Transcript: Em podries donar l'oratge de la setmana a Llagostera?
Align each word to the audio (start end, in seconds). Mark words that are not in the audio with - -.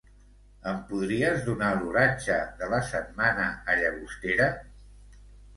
Em 0.69 0.79
podries 0.91 1.43
donar 1.49 1.67
l'oratge 1.81 2.37
de 2.63 2.71
la 2.73 2.79
setmana 2.89 3.47
a 3.73 3.77
Llagostera? 3.83 4.49